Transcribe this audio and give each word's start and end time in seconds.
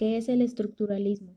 ¿Qué 0.00 0.16
es 0.16 0.30
el 0.30 0.40
estructuralismo? 0.40 1.36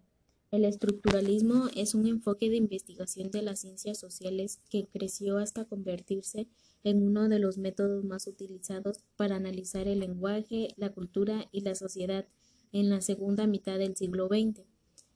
El 0.50 0.64
estructuralismo 0.64 1.68
es 1.76 1.96
un 1.96 2.08
enfoque 2.08 2.50
de 2.50 2.56
investigación 2.56 3.30
de 3.30 3.42
las 3.42 3.60
ciencias 3.60 4.00
sociales 4.00 4.62
que 4.70 4.88
creció 4.88 5.38
hasta 5.38 5.66
convertirse 5.66 6.48
en 6.86 7.04
uno 7.04 7.28
de 7.28 7.40
los 7.40 7.58
métodos 7.58 8.06
más 8.06 8.26
utilizados 8.26 9.04
para 9.18 9.36
analizar 9.36 9.90
el 9.90 10.00
lenguaje, 10.00 10.70
la 10.78 10.94
cultura 10.94 11.50
y 11.52 11.60
la 11.60 11.76
sociedad 11.76 12.26
en 12.72 12.90
la 12.90 13.02
segunda 13.02 13.48
mitad 13.48 13.78
del 13.80 13.98
siglo 13.98 14.30
XX. 14.30 14.62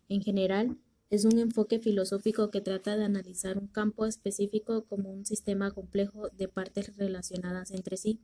En 0.10 0.22
general, 0.22 0.78
es 1.10 1.24
un 1.24 1.40
enfoque 1.40 1.80
filosófico 1.80 2.52
que 2.52 2.60
trata 2.60 2.98
de 2.98 3.06
analizar 3.06 3.58
un 3.58 3.68
campo 3.68 4.06
específico 4.06 4.84
como 4.88 5.10
un 5.10 5.26
sistema 5.26 5.72
complejo 5.72 6.28
de 6.38 6.50
partes 6.50 6.98
relacionadas 6.98 7.72
entre 7.72 7.96
sí. 7.96 8.20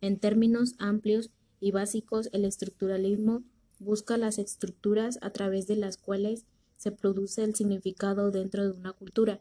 En 0.00 0.18
términos 0.18 0.74
amplios 0.80 1.30
y 1.60 1.70
básicos, 1.70 2.30
el 2.32 2.44
estructuralismo 2.44 3.44
busca 3.78 4.16
las 4.16 4.38
estructuras 4.38 5.18
a 5.22 5.30
través 5.30 5.66
de 5.66 5.76
las 5.76 5.96
cuales 5.96 6.44
se 6.76 6.92
produce 6.92 7.42
el 7.42 7.54
significado 7.54 8.30
dentro 8.30 8.64
de 8.64 8.72
una 8.72 8.92
cultura. 8.92 9.40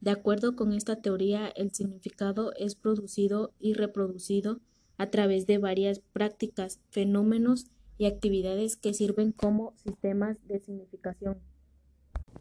De 0.00 0.10
acuerdo 0.10 0.56
con 0.56 0.72
esta 0.72 1.02
teoría, 1.02 1.48
el 1.48 1.72
significado 1.72 2.52
es 2.56 2.74
producido 2.74 3.52
y 3.58 3.74
reproducido 3.74 4.60
a 4.96 5.10
través 5.10 5.46
de 5.46 5.58
varias 5.58 6.00
prácticas, 6.00 6.80
fenómenos 6.90 7.66
y 7.98 8.06
actividades 8.06 8.76
que 8.76 8.94
sirven 8.94 9.32
como 9.32 9.74
sistemas 9.76 10.38
de 10.46 10.58
significación, 10.58 11.38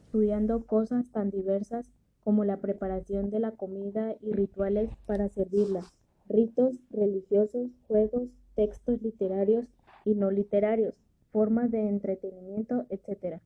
estudiando 0.05 0.65
cosas 0.65 1.05
tan 1.11 1.31
diversas 1.31 1.89
como 2.23 2.45
la 2.45 2.57
preparación 2.57 3.29
de 3.29 3.39
la 3.39 3.51
comida 3.51 4.15
y 4.21 4.31
rituales 4.31 4.89
para 5.05 5.29
servirla, 5.29 5.85
ritos 6.27 6.77
religiosos, 6.91 7.71
juegos, 7.87 8.29
textos 8.55 9.01
literarios 9.01 9.65
y 10.05 10.15
no 10.15 10.31
literarios, 10.31 10.93
formas 11.31 11.71
de 11.71 11.87
entretenimiento, 11.87 12.85
etc. 12.89 13.41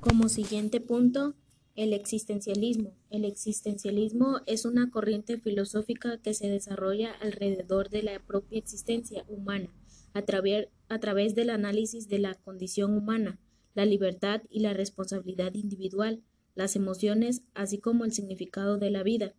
Como 0.00 0.28
siguiente 0.28 0.80
punto, 0.80 1.34
el 1.74 1.92
existencialismo. 1.92 2.92
El 3.10 3.24
existencialismo 3.24 4.40
es 4.46 4.64
una 4.64 4.90
corriente 4.90 5.38
filosófica 5.38 6.18
que 6.18 6.34
se 6.34 6.48
desarrolla 6.48 7.12
alrededor 7.20 7.88
de 7.88 8.02
la 8.02 8.18
propia 8.20 8.58
existencia 8.58 9.24
humana, 9.28 9.68
a, 10.12 10.24
a 10.88 10.98
través 10.98 11.34
del 11.34 11.50
análisis 11.50 12.08
de 12.08 12.18
la 12.18 12.34
condición 12.34 12.94
humana, 12.96 13.38
la 13.74 13.86
libertad 13.86 14.42
y 14.50 14.60
la 14.60 14.74
responsabilidad 14.74 15.54
individual, 15.54 16.22
las 16.54 16.76
emociones, 16.76 17.42
así 17.54 17.78
como 17.78 18.04
el 18.04 18.12
significado 18.12 18.76
de 18.76 18.90
la 18.90 19.02
vida. 19.02 19.34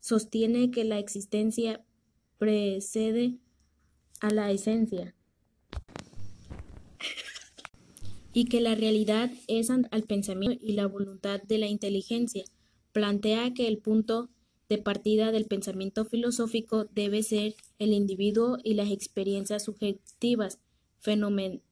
Sostiene 0.00 0.70
que 0.70 0.84
la 0.84 0.98
existencia 0.98 1.82
precede 2.36 3.38
a 4.20 4.30
la 4.30 4.50
esencia 4.50 5.14
y 8.34 8.46
que 8.46 8.60
la 8.60 8.74
realidad 8.74 9.30
es 9.46 9.70
al 9.70 10.02
pensamiento 10.02 10.58
y 10.60 10.72
la 10.72 10.86
voluntad 10.86 11.40
de 11.42 11.56
la 11.56 11.68
inteligencia. 11.68 12.44
Plantea 12.92 13.54
que 13.54 13.68
el 13.68 13.78
punto 13.78 14.28
de 14.68 14.78
partida 14.78 15.30
del 15.30 15.46
pensamiento 15.46 16.04
filosófico 16.04 16.84
debe 16.86 17.22
ser 17.22 17.54
el 17.78 17.92
individuo 17.92 18.58
y 18.62 18.74
las 18.74 18.90
experiencias 18.90 19.64
subjetivas, 19.64 20.58
fenomen 20.98 21.62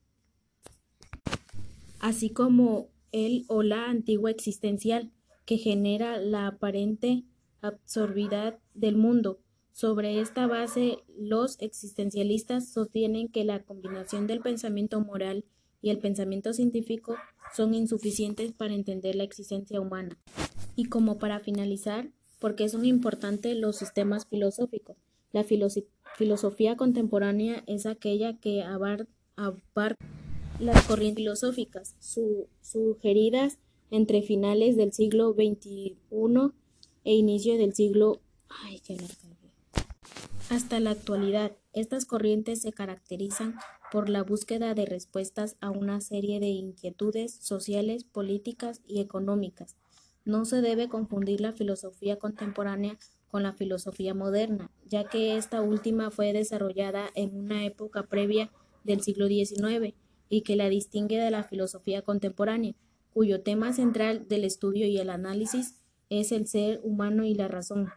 así 1.98 2.30
como 2.30 2.88
el 3.12 3.44
o 3.48 3.62
la 3.62 3.88
antigua 3.88 4.30
existencial, 4.30 5.10
que 5.46 5.56
genera 5.58 6.18
la 6.18 6.46
aparente 6.46 7.24
absorbidad 7.60 8.58
del 8.74 8.96
mundo. 8.96 9.40
Sobre 9.72 10.20
esta 10.20 10.46
base, 10.46 10.98
los 11.16 11.58
existencialistas 11.60 12.68
sostienen 12.72 13.28
que 13.28 13.44
la 13.44 13.62
combinación 13.62 14.26
del 14.26 14.40
pensamiento 14.40 15.00
moral 15.00 15.44
y 15.82 15.90
el 15.90 15.98
pensamiento 15.98 16.52
científico 16.52 17.16
son 17.54 17.74
insuficientes 17.74 18.52
para 18.52 18.72
entender 18.72 19.16
la 19.16 19.24
existencia 19.24 19.80
humana. 19.80 20.16
Y 20.76 20.84
como 20.84 21.18
para 21.18 21.40
finalizar, 21.40 22.08
¿por 22.38 22.54
qué 22.54 22.68
son 22.68 22.86
importantes 22.86 23.56
los 23.56 23.76
sistemas 23.76 24.26
filosóficos? 24.26 24.96
La 25.32 25.44
filosofía 25.44 26.76
contemporánea 26.76 27.64
es 27.66 27.86
aquella 27.86 28.38
que 28.38 28.62
abarca 28.62 29.10
las 30.60 30.84
corrientes 30.86 31.22
filosóficas 31.22 31.96
sugeridas 32.60 33.58
entre 33.90 34.22
finales 34.22 34.76
del 34.76 34.92
siglo 34.92 35.32
XXI 35.32 35.96
e 37.04 37.14
inicio 37.14 37.58
del 37.58 37.74
siglo 37.74 38.20
hasta 40.48 40.80
la 40.80 40.90
actualidad. 40.90 41.52
Estas 41.72 42.04
corrientes 42.04 42.60
se 42.60 42.72
caracterizan 42.72 43.56
por 43.90 44.10
la 44.10 44.22
búsqueda 44.22 44.74
de 44.74 44.84
respuestas 44.84 45.56
a 45.60 45.70
una 45.70 46.02
serie 46.02 46.38
de 46.38 46.48
inquietudes 46.48 47.34
sociales, 47.34 48.04
políticas 48.04 48.82
y 48.86 49.00
económicas. 49.00 49.76
No 50.24 50.44
se 50.44 50.60
debe 50.60 50.88
confundir 50.88 51.40
la 51.40 51.52
filosofía 51.52 52.18
contemporánea 52.18 52.98
con 53.28 53.42
la 53.42 53.54
filosofía 53.54 54.12
moderna, 54.12 54.70
ya 54.86 55.04
que 55.04 55.38
esta 55.38 55.62
última 55.62 56.10
fue 56.10 56.34
desarrollada 56.34 57.08
en 57.14 57.34
una 57.34 57.64
época 57.64 58.02
previa 58.02 58.50
del 58.84 59.00
siglo 59.00 59.26
XIX 59.26 59.94
y 60.28 60.42
que 60.42 60.56
la 60.56 60.68
distingue 60.68 61.18
de 61.18 61.30
la 61.30 61.42
filosofía 61.42 62.02
contemporánea, 62.02 62.74
cuyo 63.14 63.40
tema 63.40 63.72
central 63.72 64.28
del 64.28 64.44
estudio 64.44 64.86
y 64.86 64.98
el 64.98 65.08
análisis 65.08 65.80
es 66.10 66.32
el 66.32 66.46
ser 66.46 66.80
humano 66.84 67.24
y 67.24 67.34
la 67.34 67.48
razón. 67.48 67.90